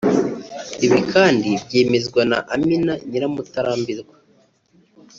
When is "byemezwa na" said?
1.65-2.37